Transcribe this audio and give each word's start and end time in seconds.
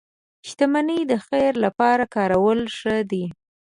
•شتمني 0.47 0.99
د 1.11 1.13
خیر 1.27 1.53
لپاره 1.65 2.03
کارول 2.15 2.59
ښه 2.77 2.95
دي. 3.11 3.25